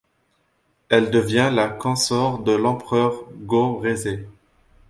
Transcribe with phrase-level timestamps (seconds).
[0.89, 3.13] Elle devient la consort de l'empereur
[3.43, 4.25] Go-Reizei.